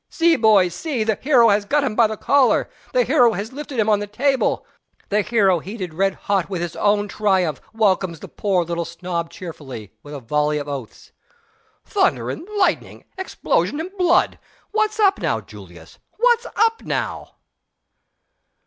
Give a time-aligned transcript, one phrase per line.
[0.09, 1.03] See, boys see!
[1.03, 2.67] the hero has got him by the collar!
[2.91, 4.65] the hero has lifted him on the table!
[5.09, 9.93] The hero heated red hot with his own triumph, welcomes the poor little snob cheerfully,
[10.01, 11.11] with a volley of oaths.
[11.85, 13.05] "Thunder and lightning!
[13.15, 14.39] Explosion and blood!
[14.71, 15.99] What's up now, Julius?
[16.17, 17.35] What's up now?"